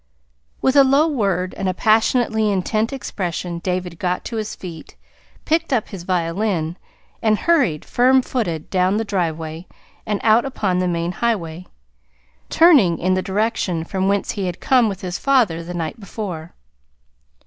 [0.63, 4.95] With a low word and a passionately intent expression, David got to his feet,
[5.45, 6.75] picked up his violin,
[7.21, 9.67] and hurried, firm footed, down the driveway
[10.07, 11.67] and out upon the main highway,
[12.49, 16.55] turning in the direction from whence he had come with his father the night before.